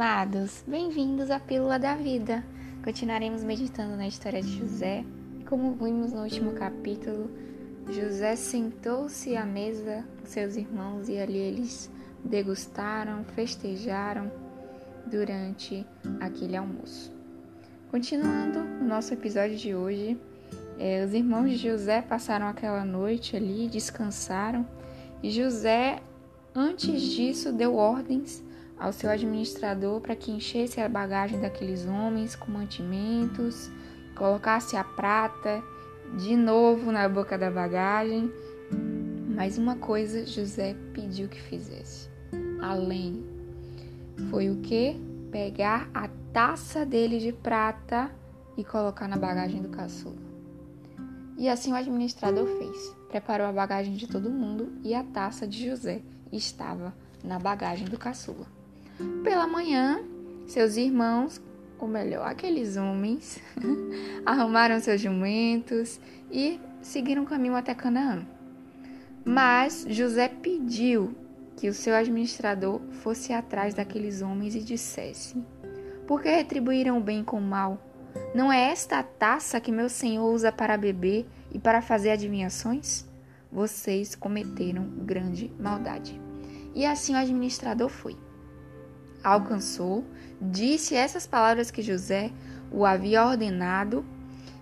[0.00, 2.44] Amados, bem-vindos à Pílula da Vida.
[2.84, 5.04] Continuaremos meditando na história de José.
[5.44, 7.28] Como vimos no último capítulo,
[7.90, 11.90] José sentou-se à mesa com seus irmãos e ali eles
[12.22, 14.30] degustaram, festejaram
[15.04, 15.84] durante
[16.20, 17.12] aquele almoço.
[17.90, 20.16] Continuando o nosso episódio de hoje,
[20.78, 24.64] é, os irmãos de José passaram aquela noite ali, descansaram,
[25.24, 26.00] e José,
[26.54, 28.46] antes disso, deu ordens
[28.78, 33.70] ao seu administrador para que enchesse a bagagem daqueles homens com mantimentos,
[34.14, 35.62] colocasse a prata
[36.16, 38.32] de novo na boca da bagagem.
[39.34, 42.08] Mas uma coisa José pediu que fizesse,
[42.60, 43.24] além
[44.30, 44.96] foi o que?
[45.30, 48.10] Pegar a taça dele de prata
[48.56, 50.16] e colocar na bagagem do caçula.
[51.36, 52.96] E assim o administrador fez.
[53.08, 56.02] Preparou a bagagem de todo mundo e a taça de José
[56.32, 58.57] estava na bagagem do caçula.
[59.22, 60.00] Pela manhã,
[60.46, 61.40] seus irmãos,
[61.78, 63.40] ou melhor, aqueles homens,
[64.26, 68.26] arrumaram seus jumentos e seguiram o caminho até Canaã.
[69.24, 71.14] Mas José pediu
[71.56, 75.36] que o seu administrador fosse atrás daqueles homens e dissesse:
[76.06, 77.78] Por que retribuíram o bem com o mal?
[78.34, 83.06] Não é esta a taça que meu senhor usa para beber e para fazer adivinhações?
[83.50, 86.20] Vocês cometeram grande maldade.
[86.74, 88.16] E assim o administrador foi
[89.22, 90.04] alcançou,
[90.40, 92.30] disse essas palavras que José
[92.70, 94.04] o havia ordenado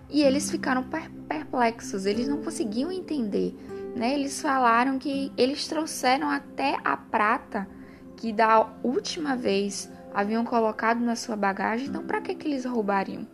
[0.09, 0.85] e eles ficaram
[1.27, 3.55] perplexos, eles não conseguiam entender.
[3.95, 4.13] Né?
[4.13, 7.67] Eles falaram que eles trouxeram até a prata
[8.15, 13.27] que da última vez haviam colocado na sua bagagem, então para que, que eles roubariam?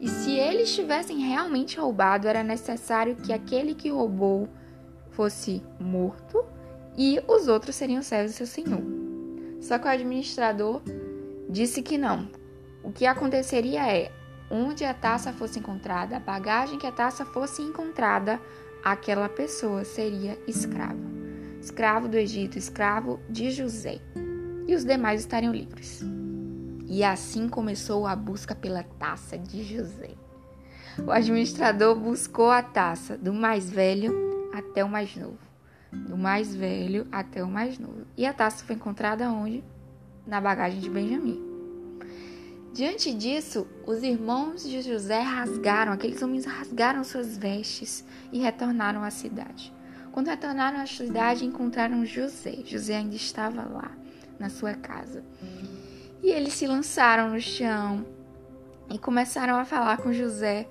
[0.00, 4.48] E se eles tivessem realmente roubado, era necessário que aquele que roubou
[5.10, 6.44] fosse morto
[6.96, 8.97] e os outros seriam servos do seu senhor.
[9.60, 10.82] Só que o administrador
[11.48, 12.28] disse que não.
[12.82, 14.12] O que aconteceria é,
[14.50, 18.40] onde a taça fosse encontrada, a bagagem que a taça fosse encontrada,
[18.84, 21.18] aquela pessoa seria escrava.
[21.60, 24.00] Escravo do Egito, escravo de José.
[24.66, 26.02] E os demais estariam livres.
[26.86, 30.10] E assim começou a busca pela taça de José.
[31.04, 34.12] O administrador buscou a taça do mais velho
[34.52, 35.47] até o mais novo
[35.92, 38.06] do mais velho até o mais novo.
[38.16, 39.64] E a taça foi encontrada onde?
[40.26, 41.48] Na bagagem de Benjamim.
[42.72, 49.10] Diante disso, os irmãos de José rasgaram, aqueles homens rasgaram suas vestes e retornaram à
[49.10, 49.72] cidade.
[50.12, 52.58] Quando retornaram à cidade, encontraram José.
[52.64, 53.90] José ainda estava lá,
[54.38, 55.24] na sua casa.
[56.22, 58.04] E eles se lançaram no chão
[58.90, 60.68] e começaram a falar com José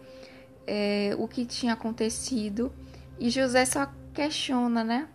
[0.66, 2.72] é, o que tinha acontecido.
[3.20, 5.08] E José só questiona, né?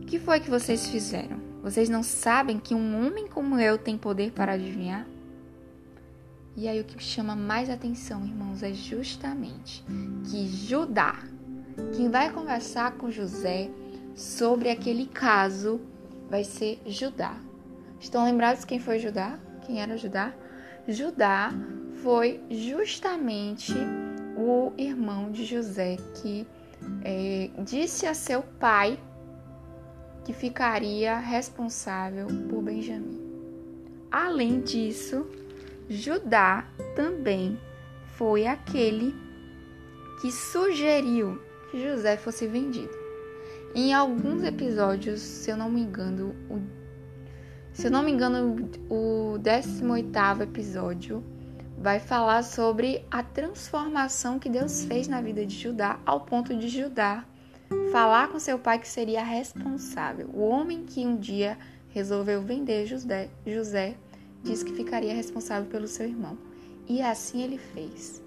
[0.00, 1.38] O que foi que vocês fizeram?
[1.62, 5.06] Vocês não sabem que um homem como eu tem poder para adivinhar?
[6.56, 9.84] E aí o que chama mais atenção, irmãos, é justamente
[10.24, 11.22] que Judá,
[11.94, 13.70] quem vai conversar com José
[14.16, 15.78] sobre aquele caso,
[16.30, 17.36] vai ser Judá.
[18.00, 19.38] Estão lembrados quem foi Judá?
[19.66, 20.32] Quem era Judá?
[20.88, 21.52] Judá
[22.02, 23.74] foi justamente
[24.34, 26.46] o irmão de José que
[27.04, 28.98] é, disse a seu pai
[30.24, 33.18] que ficaria responsável por Benjamim.
[34.10, 35.26] Além disso,
[35.88, 37.58] Judá também
[38.16, 39.14] foi aquele
[40.20, 41.40] que sugeriu
[41.70, 42.92] que José fosse vendido.
[43.74, 46.60] Em alguns episódios, se eu não me engano, o,
[47.72, 51.22] se eu não me engano, o 18º episódio
[51.80, 56.68] vai falar sobre a transformação que Deus fez na vida de Judá, ao ponto de
[56.68, 57.24] Judá
[57.92, 60.28] falar com seu pai que seria responsável.
[60.32, 61.58] O homem que um dia
[61.90, 63.96] resolveu vender José, José
[64.42, 66.36] disse que ficaria responsável pelo seu irmão.
[66.88, 68.22] E assim ele fez.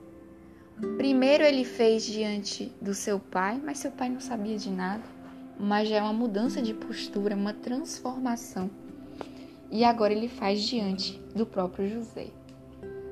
[0.98, 5.04] Primeiro ele fez diante do seu pai, mas seu pai não sabia de nada.
[5.60, 8.70] Mas já é uma mudança de postura, uma transformação.
[9.70, 12.28] E agora ele faz diante do próprio José.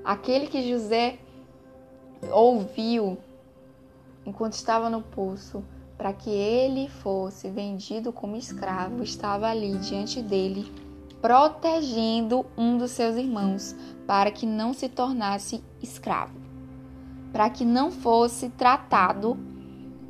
[0.09, 1.19] Aquele que José
[2.31, 3.15] ouviu
[4.25, 5.63] enquanto estava no poço
[5.95, 10.65] para que ele fosse vendido como escravo, estava ali diante dele,
[11.21, 13.75] protegendo um dos seus irmãos
[14.07, 16.33] para que não se tornasse escravo,
[17.31, 19.37] para que não fosse tratado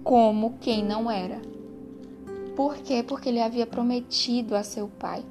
[0.02, 1.42] como quem não era.
[2.56, 3.04] Por quê?
[3.04, 5.26] Porque ele havia prometido a seu pai.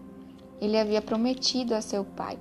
[0.60, 2.38] Ele havia prometido a seu pai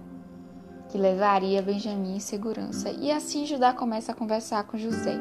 [0.89, 2.89] que levaria Benjamim em segurança.
[2.92, 5.18] E assim Judá começa a conversar com José,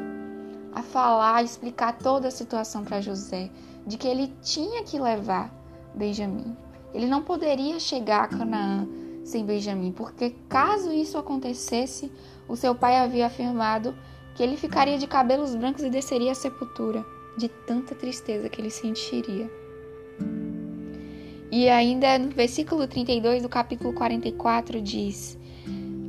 [0.73, 3.49] a falar, a explicar toda a situação para José,
[3.85, 5.51] de que ele tinha que levar
[5.93, 6.55] Benjamim.
[6.93, 8.87] Ele não poderia chegar a Canaã
[9.23, 12.11] sem Benjamim, porque caso isso acontecesse,
[12.47, 13.93] o seu pai havia afirmado
[14.35, 17.05] que ele ficaria de cabelos brancos e desceria à sepultura,
[17.37, 19.51] de tanta tristeza que ele sentiria.
[21.51, 25.37] E ainda no versículo 32 do capítulo 44 diz: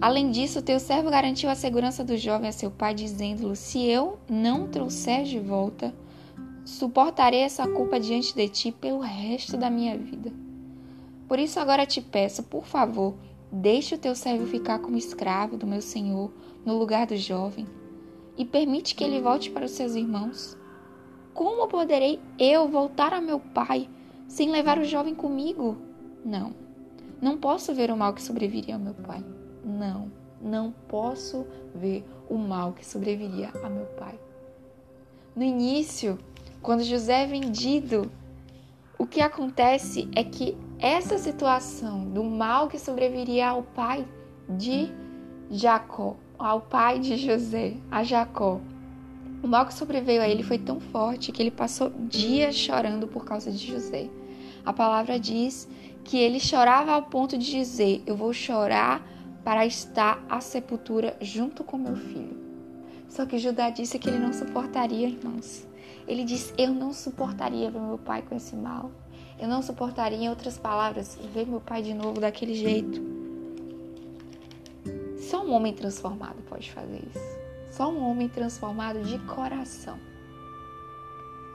[0.00, 4.19] Além disso, teu servo garantiu a segurança do jovem a seu pai, dizendo-lhe: Se eu
[4.29, 5.93] não trouxer de volta,
[6.65, 10.33] suportarei essa culpa diante de ti pelo resto da minha vida.
[11.27, 13.17] Por isso agora te peço, por favor,
[13.50, 16.33] deixe o teu servo ficar como escravo do meu senhor
[16.65, 17.67] no lugar do jovem
[18.37, 20.56] e permite que ele volte para os seus irmãos.
[21.35, 23.89] Como poderei eu voltar a meu pai
[24.29, 25.77] sem levar o jovem comigo?
[26.25, 26.55] Não,
[27.21, 29.25] não posso ver o mal que sobreviria ao meu pai.
[29.69, 30.11] Não,
[30.41, 34.19] não posso ver o mal que sobreviria a meu pai.
[35.37, 36.19] No início,
[36.62, 38.11] quando José é vendido,
[38.99, 44.09] o que acontece é que essa situação do mal que sobreviria ao pai
[44.49, 44.91] de
[45.50, 48.61] Jacó, ao pai de José, a Jacó,
[49.43, 53.26] o mal que sobreveio a ele foi tão forte que ele passou dias chorando por
[53.26, 54.09] causa de José.
[54.64, 55.69] A palavra diz
[56.05, 59.06] que ele chorava ao ponto de dizer: Eu vou chorar
[59.49, 62.37] para estar à sepultura junto com meu filho.
[63.09, 65.67] Só que Judá disse que ele não suportaria, irmãos.
[66.06, 68.91] Ele disse: Eu não suportaria ver meu pai com esse mal.
[69.41, 73.00] Eu não suportaria, em outras palavras, ver meu pai de novo daquele jeito.
[75.19, 77.39] Só um homem transformado pode fazer isso.
[77.71, 79.99] Só um homem transformado de coração.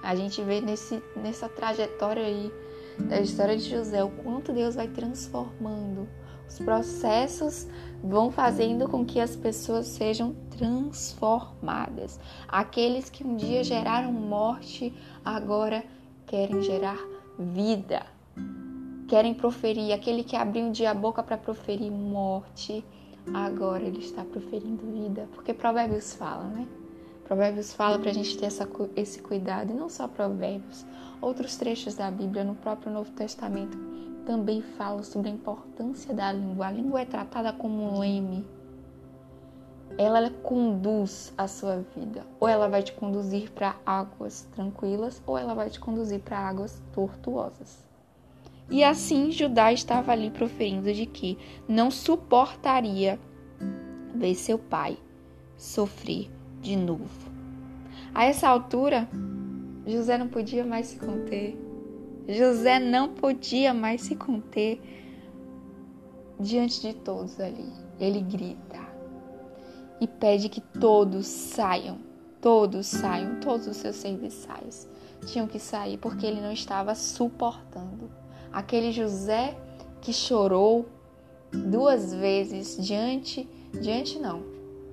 [0.01, 2.51] A gente vê nesse, nessa trajetória aí
[2.97, 6.09] da história de José o quanto Deus vai transformando.
[6.53, 7.67] Os processos
[8.03, 12.19] vão fazendo com que as pessoas sejam transformadas.
[12.47, 14.93] Aqueles que um dia geraram morte,
[15.25, 15.83] agora
[16.27, 16.99] querem gerar
[17.39, 18.05] vida.
[19.07, 22.85] Querem proferir, aquele que abriu um dia a boca para proferir morte,
[23.33, 25.27] agora ele está proferindo vida.
[25.33, 26.67] Porque Provérbios fala, né?
[27.25, 30.85] Provérbios fala para a gente ter essa, esse cuidado, e não só Provérbios,
[31.19, 33.92] outros trechos da Bíblia, no próprio Novo Testamento,
[34.25, 36.67] também falam sobre a importância da língua.
[36.67, 38.45] A língua é tratada como um leme.
[39.97, 42.25] Ela, ela conduz a sua vida.
[42.39, 46.81] Ou ela vai te conduzir para águas tranquilas, ou ela vai te conduzir para águas
[46.93, 47.83] tortuosas.
[48.69, 51.37] E assim Judá estava ali proferindo de que
[51.67, 53.19] não suportaria
[54.15, 54.97] ver seu pai
[55.57, 56.31] sofrer
[56.61, 57.31] de novo.
[58.15, 59.07] A essa altura,
[59.85, 61.62] José não podia mais se conter.
[62.27, 64.81] José não podia mais se conter
[66.39, 67.71] diante de todos ali.
[67.99, 68.79] Ele grita
[69.99, 71.99] e pede que todos saiam,
[72.41, 74.87] todos saiam, todos os seus serviçais
[75.25, 78.11] tinham que sair porque ele não estava suportando.
[78.51, 79.57] Aquele José
[80.01, 80.85] que chorou
[81.51, 83.47] duas vezes diante,
[83.81, 84.43] diante não,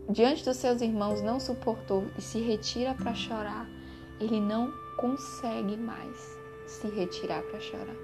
[0.09, 3.69] diante dos seus irmãos não suportou e se retira para chorar.
[4.21, 6.40] Ele não consegue mais
[6.71, 7.97] se retirar para chorar.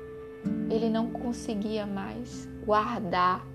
[0.68, 3.46] Ele não conseguia mais guardar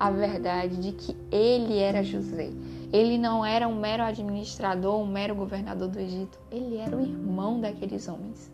[0.00, 2.50] a verdade de que ele era José.
[2.92, 6.38] Ele não era um mero administrador, um mero governador do Egito.
[6.50, 8.50] Ele era o irmão daqueles homens.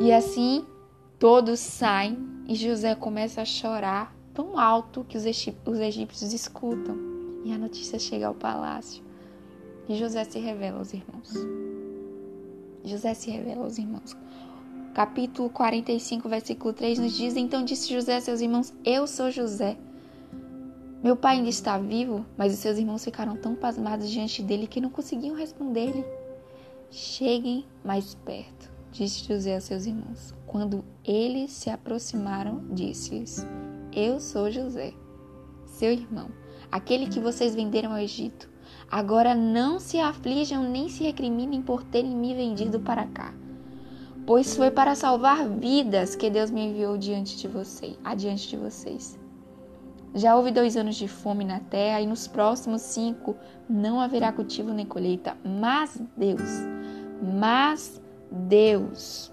[0.00, 0.64] E assim
[1.18, 6.96] todos saem e José começa a chorar tão alto que os egípcios escutam.
[7.44, 9.02] E a notícia chega ao palácio.
[9.88, 11.32] E José se revela aos irmãos.
[12.84, 14.16] José se revela aos irmãos.
[14.94, 19.76] Capítulo 45, versículo 3 nos diz: Então disse José a seus irmãos: Eu sou José.
[21.02, 24.80] Meu pai ainda está vivo, mas os seus irmãos ficaram tão pasmados diante dele que
[24.80, 26.04] não conseguiam responder-lhe.
[26.92, 30.32] Cheguem mais perto, disse José a seus irmãos.
[30.46, 33.44] Quando eles se aproximaram, disse-lhes:
[33.92, 34.94] Eu sou José,
[35.66, 36.28] seu irmão,
[36.70, 38.48] aquele que vocês venderam ao Egito.
[38.88, 43.34] Agora não se aflijam nem se recriminem por terem me vendido para cá
[44.26, 49.18] pois foi para salvar vidas que Deus me enviou diante de vocês, adiante de vocês.
[50.14, 53.36] Já houve dois anos de fome na terra e nos próximos cinco
[53.68, 55.36] não haverá cultivo nem colheita.
[55.44, 56.40] Mas Deus,
[57.20, 58.00] mas
[58.30, 59.32] Deus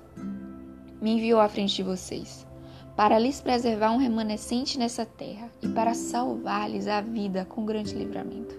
[1.00, 2.48] me enviou à frente de vocês
[2.96, 8.56] para lhes preservar um remanescente nessa terra e para salvar-lhes a vida com grande livramento.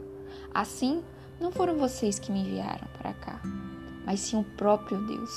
[0.54, 1.02] Assim,
[1.40, 3.42] não foram vocês que me enviaram para cá,
[4.06, 5.30] mas sim o próprio Deus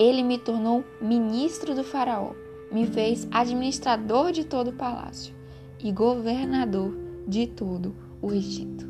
[0.00, 2.32] ele me tornou ministro do Faraó,
[2.72, 5.34] me fez administrador de todo o palácio
[5.78, 6.96] e governador
[7.28, 8.88] de todo o Egito.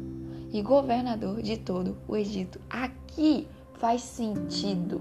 [0.52, 2.61] E governador de todo o Egito.
[2.71, 5.00] Aqui faz sentido.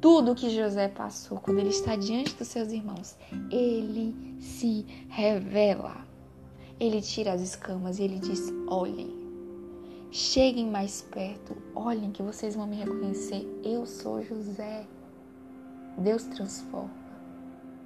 [0.00, 3.16] tudo que José passou, quando ele está diante dos seus irmãos,
[3.50, 6.06] ele se revela.
[6.80, 9.12] Ele tira as escamas e ele diz: Olhem,
[10.10, 13.46] cheguem mais perto, olhem que vocês vão me reconhecer.
[13.62, 14.86] Eu sou José.
[15.98, 17.02] Deus transforma.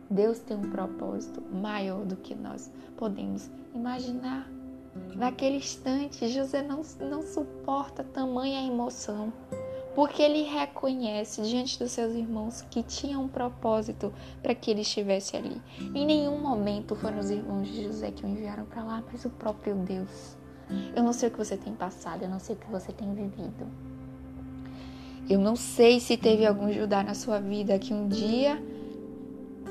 [0.09, 4.49] Deus tem um propósito maior do que nós podemos imaginar.
[5.15, 9.33] Naquele instante, José não, não suporta tamanha emoção,
[9.95, 15.37] porque ele reconhece diante dos seus irmãos que tinha um propósito para que ele estivesse
[15.37, 15.61] ali.
[15.95, 19.31] Em nenhum momento foram os irmãos de José que o enviaram para lá, mas o
[19.31, 20.37] próprio Deus.
[20.95, 23.13] Eu não sei o que você tem passado, eu não sei o que você tem
[23.15, 23.67] vivido.
[25.29, 28.63] Eu não sei se teve algum Judá na sua vida que um dia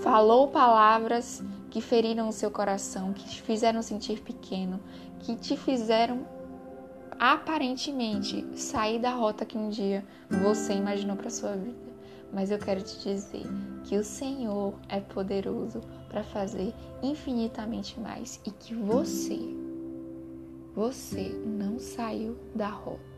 [0.04, 4.82] falou palavras que feriram o seu coração, que te fizeram sentir pequeno,
[5.20, 6.28] que te fizeram
[7.18, 11.96] aparentemente sair da rota que um dia você imaginou para sua vida.
[12.34, 13.46] Mas eu quero te dizer
[13.86, 19.40] que o Senhor é poderoso para fazer infinitamente mais e que você,
[20.76, 23.15] você não saiu da rota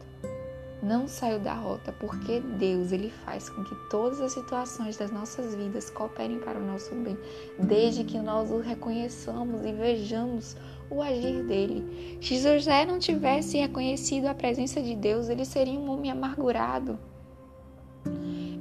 [0.82, 5.56] não saiu da rota, porque Deus ele faz com que todas as situações das nossas
[5.56, 7.18] vidas cooperem para o nosso bem,
[7.58, 10.56] desde que nós o reconheçamos e vejamos
[10.90, 12.18] o agir dele.
[12.22, 17.00] Se José não tivesse reconhecido a presença de Deus, ele seria um homem amargurado.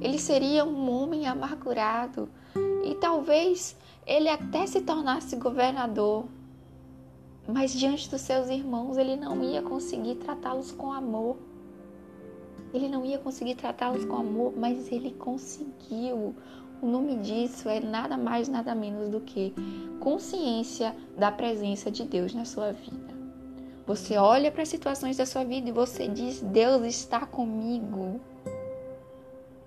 [0.01, 2.29] Ele seria um homem amargurado
[2.83, 6.25] e talvez ele até se tornasse governador,
[7.47, 11.37] mas diante dos seus irmãos ele não ia conseguir tratá-los com amor.
[12.73, 16.35] Ele não ia conseguir tratá-los com amor, mas ele conseguiu.
[16.81, 19.53] O nome disso é nada mais, nada menos do que
[19.99, 23.17] consciência da presença de Deus na sua vida.
[23.85, 28.19] Você olha para as situações da sua vida e você diz: Deus está comigo.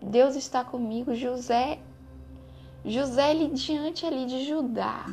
[0.00, 1.14] Deus está comigo.
[1.14, 1.80] José,
[2.84, 5.06] José ele diante ali de Judá,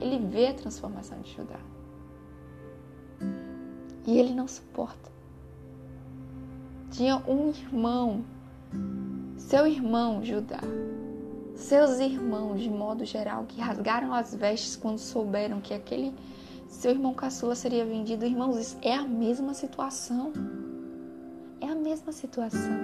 [0.00, 1.60] ele vê a transformação de Judá
[4.06, 5.13] e ele não suporta
[6.94, 8.24] tinha um irmão,
[9.36, 10.60] seu irmão Judá,
[11.56, 16.14] seus irmãos de modo geral, que rasgaram as vestes quando souberam que aquele
[16.68, 18.24] seu irmão caçula seria vendido.
[18.24, 20.32] Irmãos, é a mesma situação.
[21.60, 22.78] É a mesma situação.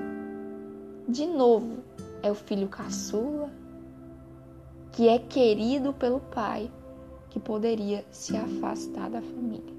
[1.08, 1.78] De novo,
[2.22, 3.50] é o filho caçula
[4.92, 6.68] que é querido pelo pai,
[7.30, 9.72] que poderia se afastar da família.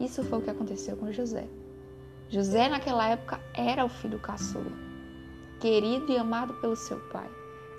[0.00, 1.48] Isso foi o que aconteceu com José.
[2.32, 4.72] José, naquela época, era o filho caçula,
[5.60, 7.28] querido e amado pelo seu pai.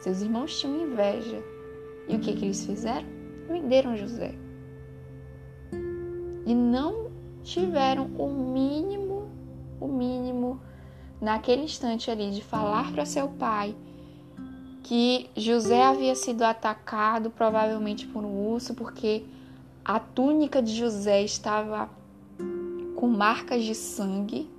[0.01, 1.43] Seus irmãos tinham inveja.
[2.07, 3.07] E o que, que eles fizeram?
[3.47, 4.35] Venderam José.
[6.45, 7.09] E não
[7.41, 9.27] tiveram o mínimo,
[9.81, 10.61] o mínimo,
[11.19, 13.75] naquele instante ali, de falar para seu pai
[14.83, 19.25] que José havia sido atacado, provavelmente por um urso, porque
[19.83, 21.89] a túnica de José estava
[23.03, 24.49] com marcas de sangue,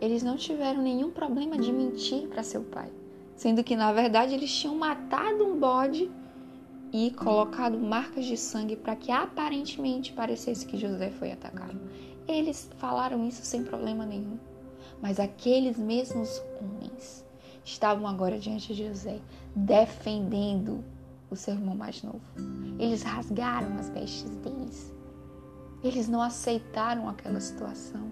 [0.00, 2.88] eles não tiveram nenhum problema de mentir para seu pai,
[3.34, 6.08] sendo que na verdade eles tinham matado um bode
[6.92, 11.76] e colocado marcas de sangue para que aparentemente parecesse que José foi atacado.
[12.28, 14.38] Eles falaram isso sem problema nenhum.
[15.02, 17.26] Mas aqueles mesmos homens
[17.64, 19.18] estavam agora diante de José,
[19.56, 20.84] defendendo
[21.28, 22.22] o seu irmão mais novo.
[22.78, 24.96] Eles rasgaram as vestes deles
[25.82, 28.10] eles não aceitaram aquela situação.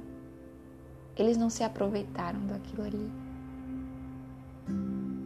[1.16, 3.10] Eles não se aproveitaram daquilo ali.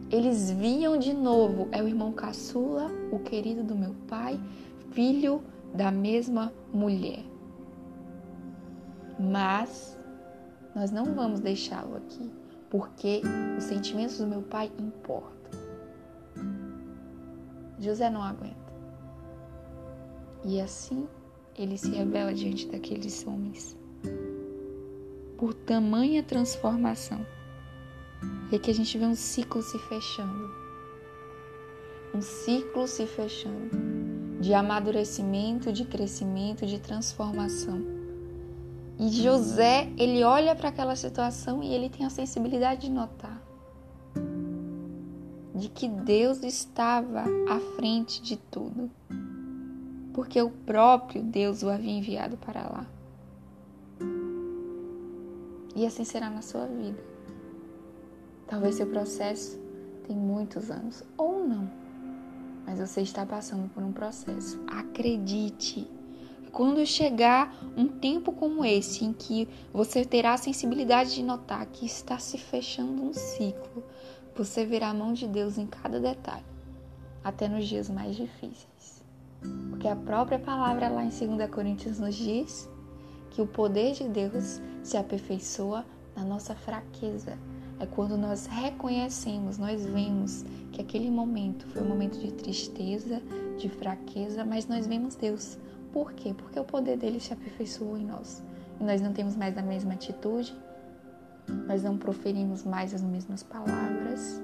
[0.09, 4.39] Eles viam de novo, é o irmão caçula, o querido do meu pai,
[4.91, 5.41] filho
[5.73, 7.23] da mesma mulher.
[9.19, 9.97] Mas
[10.75, 12.31] nós não vamos deixá-lo aqui,
[12.69, 13.21] porque
[13.57, 15.31] os sentimentos do meu pai importam.
[17.79, 18.55] José não aguenta.
[20.43, 21.07] E assim
[21.57, 23.77] ele se revela diante daqueles homens.
[25.37, 27.25] Por tamanha transformação.
[28.51, 30.49] É que a gente vê um ciclo se fechando.
[32.13, 33.69] Um ciclo se fechando
[34.39, 37.81] de amadurecimento, de crescimento, de transformação.
[38.99, 43.41] E José, ele olha para aquela situação e ele tem a sensibilidade de notar
[45.61, 48.89] de que Deus estava à frente de tudo
[50.13, 52.87] porque o próprio Deus o havia enviado para lá.
[55.75, 57.01] E assim será na sua vida.
[58.47, 59.57] Talvez seu processo
[60.05, 61.71] tenha muitos anos ou não,
[62.65, 64.59] mas você está passando por um processo.
[64.67, 65.89] Acredite.
[66.51, 71.85] Quando chegar um tempo como esse, em que você terá a sensibilidade de notar que
[71.85, 73.83] está se fechando um ciclo,
[74.35, 76.43] você verá a mão de Deus em cada detalhe,
[77.23, 78.70] até nos dias mais difíceis.
[79.69, 82.69] Porque a própria palavra lá em 2 Coríntios nos diz
[83.31, 87.37] que o poder de Deus se aperfeiçoa na nossa fraqueza.
[87.79, 93.21] É quando nós reconhecemos, nós vemos que aquele momento foi um momento de tristeza,
[93.57, 95.57] de fraqueza, mas nós vemos Deus.
[95.91, 96.33] Por quê?
[96.33, 98.43] Porque o poder dele se aperfeiçoou em nós.
[98.79, 100.55] E nós não temos mais a mesma atitude,
[101.67, 104.41] nós não proferimos mais as mesmas palavras,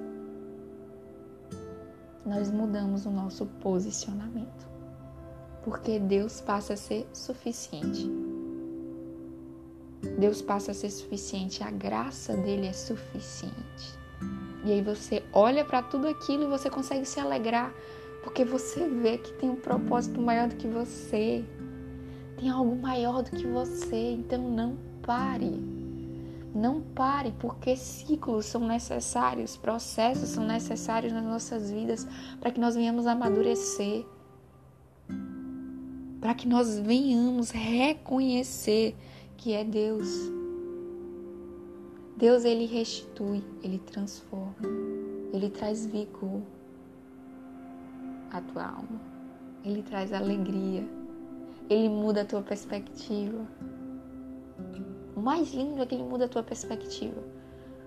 [2.25, 4.76] nós mudamos o nosso posicionamento.
[5.67, 8.09] Porque Deus passa a ser suficiente.
[10.17, 13.99] Deus passa a ser suficiente, a graça dele é suficiente.
[14.63, 17.73] E aí você olha para tudo aquilo e você consegue se alegrar,
[18.23, 21.43] porque você vê que tem um propósito maior do que você.
[22.39, 25.51] Tem algo maior do que você, então não pare.
[26.55, 32.07] Não pare, porque ciclos são necessários, processos são necessários nas nossas vidas
[32.39, 34.05] para que nós venhamos amadurecer,
[36.19, 38.95] para que nós venhamos reconhecer
[39.35, 40.07] que é Deus.
[42.17, 44.55] Deus ele restitui, ele transforma,
[45.31, 46.41] ele traz vigor
[48.31, 48.99] à tua alma,
[49.63, 50.87] ele traz alegria,
[51.69, 53.45] ele muda a tua perspectiva.
[55.15, 57.21] O mais lindo é que ele muda a tua perspectiva.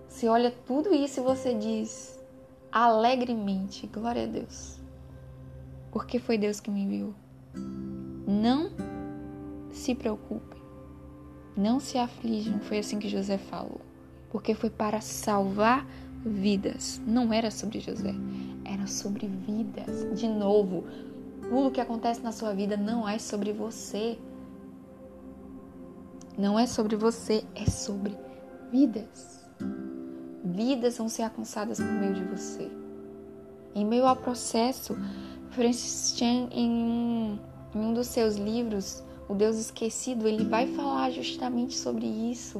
[0.09, 2.21] Você olha tudo isso e você diz
[2.71, 4.79] alegremente: Glória a Deus.
[5.91, 7.15] Porque foi Deus que me enviou.
[8.31, 8.71] Não
[9.73, 10.63] se preocupem.
[11.57, 12.61] Não se aflijam.
[12.61, 13.81] Foi assim que José falou.
[14.31, 15.85] Porque foi para salvar
[16.25, 17.03] vidas.
[17.05, 18.15] Não era sobre José,
[18.65, 20.07] era sobre vidas.
[20.17, 20.85] De novo,
[21.49, 24.17] tudo que acontece na sua vida não é sobre você.
[26.39, 28.17] Não é sobre você, é sobre
[28.71, 29.45] vidas.
[30.45, 32.71] Vidas vão ser alcançadas por meio de você.
[33.75, 34.97] Em meio ao processo,
[35.51, 37.39] Francis Chan, em um,
[37.75, 42.59] em um dos seus livros, O Deus Esquecido, ele vai falar justamente sobre isso.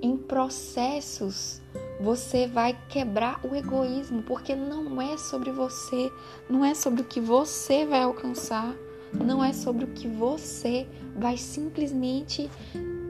[0.00, 1.60] Em processos,
[2.00, 6.10] você vai quebrar o egoísmo, porque não é sobre você,
[6.48, 8.74] não é sobre o que você vai alcançar,
[9.12, 12.50] não é sobre o que você vai simplesmente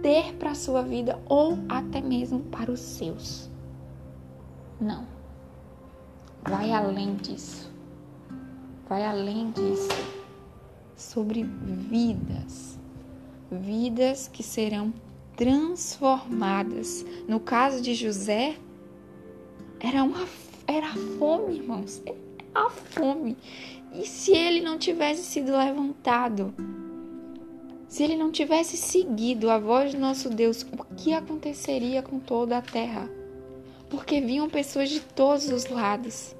[0.03, 3.51] ter para a sua vida ou até mesmo para os seus.
[4.81, 5.07] Não.
[6.49, 7.71] Vai além disso.
[8.89, 10.16] Vai além disso.
[10.97, 12.79] Sobre vidas.
[13.51, 14.95] Vidas que serão
[15.37, 17.05] transformadas.
[17.29, 18.57] No caso de José,
[19.79, 20.27] era uma
[20.67, 22.03] era a fome, irmãos.
[22.55, 23.37] A fome.
[23.93, 26.55] E se ele não tivesse sido levantado?
[27.89, 32.57] Se ele não tivesse seguido a voz do nosso Deus, o que aconteceria com toda
[32.57, 33.09] a terra?
[33.91, 36.35] Porque vinham pessoas de todos os lados,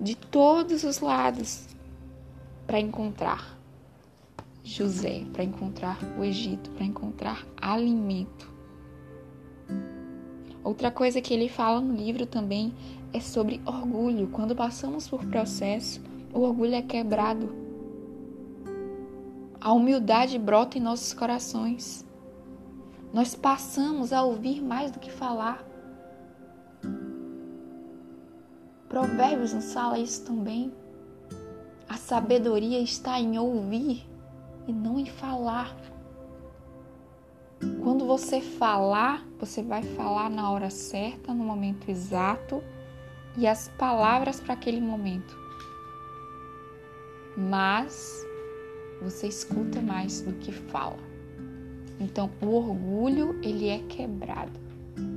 [0.00, 1.66] de todos os lados,
[2.66, 3.59] para encontrar
[4.62, 8.50] José, para encontrar o Egito, para encontrar alimento.
[10.62, 12.74] Outra coisa que ele fala no livro também
[13.12, 14.28] é sobre orgulho.
[14.28, 17.60] Quando passamos por processo, o orgulho é quebrado
[19.60, 22.06] a humildade brota em nossos corações.
[23.12, 25.62] Nós passamos a ouvir mais do que falar.
[28.88, 30.72] Provérbios nos fala isso também.
[31.86, 34.08] A sabedoria está em ouvir
[34.70, 35.76] e não em falar.
[37.82, 42.62] Quando você falar, você vai falar na hora certa, no momento exato
[43.36, 45.36] e as palavras para aquele momento.
[47.36, 48.24] Mas
[49.02, 50.98] você escuta mais do que fala.
[51.98, 54.58] Então, o orgulho, ele é quebrado.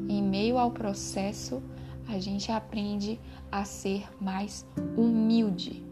[0.10, 1.64] Em meio ao processo,
[2.08, 3.20] a gente aprende
[3.52, 4.66] a ser mais
[4.98, 5.86] humilde.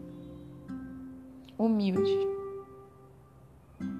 [1.56, 2.31] Humilde.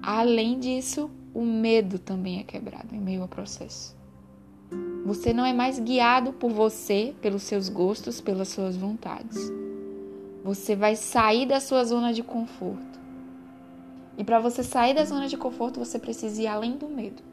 [0.05, 3.95] Além disso, o medo também é quebrado em meio ao processo.
[5.05, 9.37] Você não é mais guiado por você, pelos seus gostos, pelas suas vontades.
[10.43, 12.99] Você vai sair da sua zona de conforto.
[14.17, 17.23] E para você sair da zona de conforto, você precisa ir além do medo.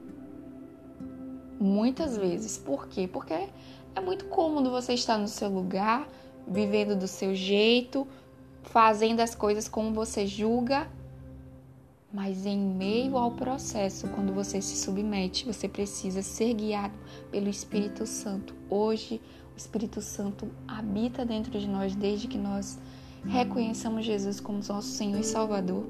[1.59, 2.57] Muitas vezes.
[2.57, 3.09] Por quê?
[3.13, 6.09] Porque é muito cômodo você estar no seu lugar,
[6.47, 8.07] vivendo do seu jeito,
[8.63, 10.89] fazendo as coisas como você julga.
[12.13, 16.95] Mas em meio ao processo, quando você se submete, você precisa ser guiado
[17.31, 18.53] pelo Espírito Santo.
[18.69, 19.21] Hoje,
[19.55, 22.81] o Espírito Santo habita dentro de nós desde que nós
[23.25, 25.87] reconheçamos Jesus como nosso Senhor e Salvador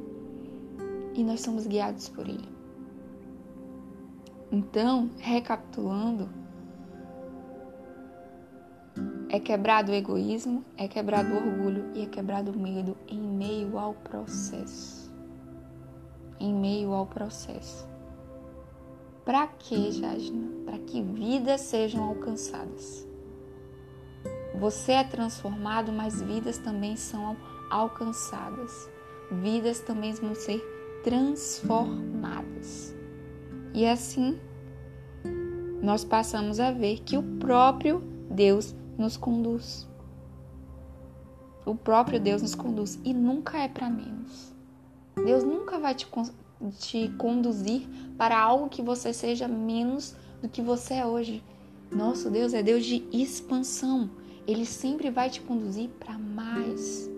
[1.14, 2.48] e nós somos guiados por Ele.
[4.52, 6.28] Então, recapitulando,
[9.32, 13.78] É quebrado o egoísmo, é quebrado o orgulho e é quebrado o medo em meio
[13.78, 14.99] ao processo.
[16.40, 17.86] Em meio ao processo.
[19.24, 20.48] Para que, Jasna?
[20.64, 23.06] Para que vidas sejam alcançadas.
[24.58, 27.36] Você é transformado, mas vidas também são
[27.70, 28.90] alcançadas.
[29.30, 30.60] Vidas também vão ser
[31.04, 32.94] transformadas.
[33.72, 34.38] E assim,
[35.80, 38.00] nós passamos a ver que o próprio
[38.30, 39.88] Deus nos conduz.
[41.64, 44.54] O próprio Deus nos conduz e nunca é para menos.
[45.24, 46.06] Deus nunca vai te,
[46.78, 51.42] te conduzir para algo que você seja menos do que você é hoje.
[51.90, 54.10] Nosso Deus é Deus de expansão.
[54.46, 57.10] Ele sempre vai te conduzir para mais.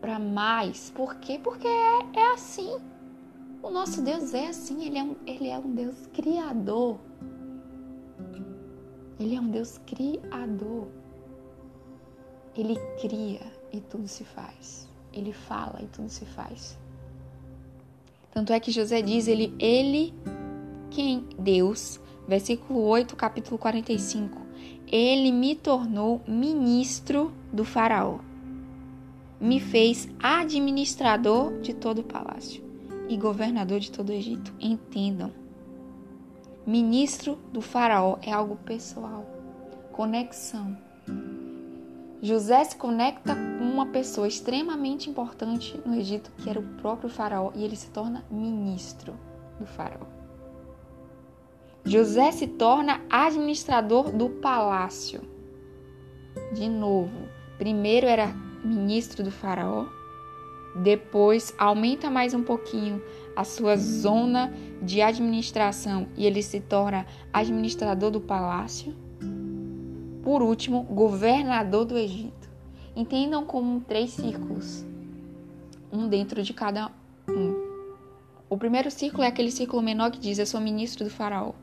[0.00, 0.90] Para mais.
[0.90, 1.40] Por quê?
[1.42, 2.78] Porque é, é assim.
[3.62, 4.86] O nosso Deus é assim.
[4.86, 6.98] Ele é, um, ele é um Deus criador.
[9.18, 10.88] Ele é um Deus criador.
[12.56, 14.88] Ele cria e tudo se faz.
[15.18, 16.78] Ele fala e tudo se faz.
[18.30, 20.14] Tanto é que José diz, ele, ele,
[20.90, 21.26] quem?
[21.36, 24.40] Deus, versículo 8, capítulo 45.
[24.86, 28.20] Ele me tornou ministro do faraó.
[29.40, 32.62] Me fez administrador de todo o palácio
[33.08, 34.52] e governador de todo o Egito.
[34.60, 35.32] Entendam.
[36.64, 39.26] Ministro do faraó é algo pessoal.
[39.90, 40.76] Conexão.
[42.20, 47.52] José se conecta com uma pessoa extremamente importante no Egito, que era o próprio faraó,
[47.54, 49.14] e ele se torna ministro
[49.58, 50.06] do faraó.
[51.84, 55.20] José se torna administrador do palácio.
[56.52, 58.26] De novo, primeiro era
[58.64, 59.86] ministro do faraó,
[60.82, 63.00] depois aumenta mais um pouquinho
[63.36, 64.52] a sua zona
[64.82, 68.94] de administração e ele se torna administrador do palácio
[70.28, 72.50] por último, governador do Egito.
[72.94, 74.84] Entendam como três círculos,
[75.90, 76.90] um dentro de cada
[77.26, 77.54] um.
[78.46, 81.54] O primeiro círculo é aquele círculo menor que diz: Eu sou ministro do Faraó.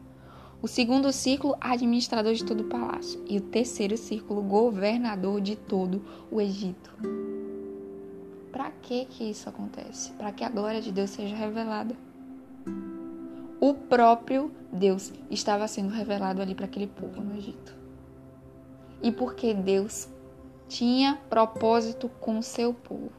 [0.64, 3.24] O segundo círculo, administrador de todo o palácio.
[3.30, 6.02] E o terceiro círculo, governador de todo
[6.32, 6.92] o Egito.
[8.52, 10.12] Para que que isso acontece?
[10.14, 11.96] Para que a glória de Deus seja revelada.
[13.62, 17.85] O próprio Deus estava sendo revelado ali para aquele povo no Egito
[19.06, 20.10] e porque Deus
[20.68, 23.12] tinha propósito com seu povo.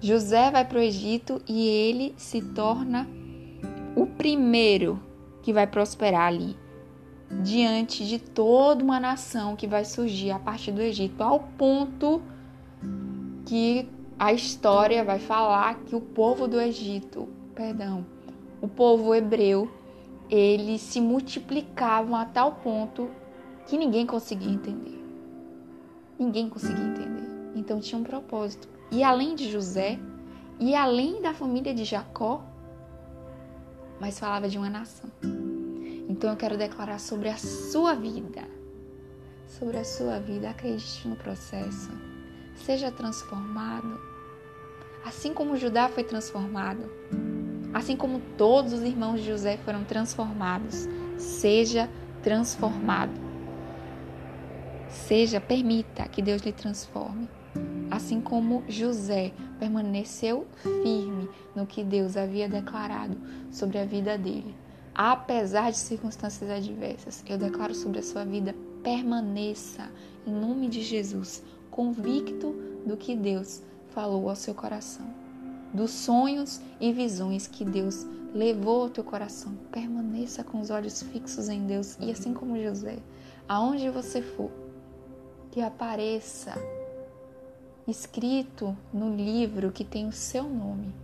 [0.00, 3.08] José vai para o Egito e ele se torna
[3.94, 5.00] o primeiro
[5.42, 6.56] que vai prosperar ali,
[7.40, 12.20] diante de toda uma nação que vai surgir a partir do Egito, ao ponto
[13.46, 18.04] que a história vai falar que o povo do Egito, perdão,
[18.60, 19.70] o povo hebreu,
[20.28, 23.21] eles se multiplicavam a tal ponto
[23.66, 25.02] que ninguém conseguia entender.
[26.18, 27.28] Ninguém conseguia entender.
[27.54, 28.68] Então tinha um propósito.
[28.90, 29.98] E além de José,
[30.58, 32.44] e além da família de Jacó,
[34.00, 35.10] mas falava de uma nação.
[36.08, 38.42] Então eu quero declarar sobre a sua vida.
[39.46, 41.90] Sobre a sua vida, acredite no processo.
[42.56, 44.00] Seja transformado.
[45.04, 46.88] Assim como Judá foi transformado,
[47.74, 50.86] assim como todos os irmãos de José foram transformados,
[51.18, 51.88] seja
[52.22, 53.31] transformado.
[54.92, 57.28] Seja, permita que Deus lhe transforme.
[57.90, 63.16] Assim como José permaneceu firme no que Deus havia declarado
[63.50, 64.54] sobre a vida dele,
[64.94, 69.90] apesar de circunstâncias adversas, eu declaro sobre a sua vida: permaneça
[70.26, 72.54] em nome de Jesus, convicto
[72.86, 75.06] do que Deus falou ao seu coração,
[75.72, 79.54] dos sonhos e visões que Deus levou ao teu coração.
[79.70, 82.98] Permaneça com os olhos fixos em Deus e assim como José,
[83.48, 84.50] aonde você for,
[85.52, 86.54] que apareça
[87.86, 90.94] escrito no livro que tem o seu nome.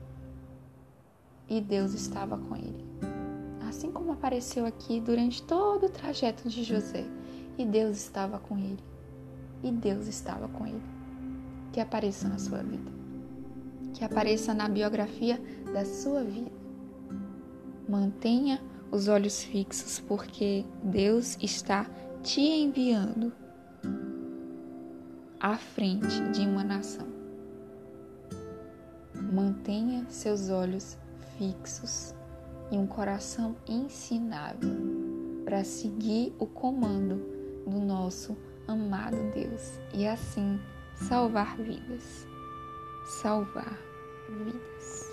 [1.47, 2.83] E Deus estava com ele.
[3.69, 7.05] Assim como apareceu aqui durante todo o trajeto de José.
[7.59, 8.83] E Deus estava com ele.
[9.63, 10.83] E Deus estava com ele.
[11.71, 12.91] Que apareça na sua vida.
[13.93, 15.39] Que apareça na biografia
[15.75, 16.51] da sua vida.
[17.87, 21.85] Mantenha os olhos fixos, porque Deus está
[22.23, 23.31] te enviando
[25.40, 27.07] à frente de uma nação.
[29.14, 30.96] Mantenha seus olhos
[31.37, 32.14] fixos
[32.70, 34.77] e um coração ensinável
[35.44, 37.16] para seguir o comando
[37.66, 40.61] do nosso amado Deus e assim
[40.94, 42.27] salvar vidas.
[43.22, 43.79] Salvar
[44.29, 45.08] vidas.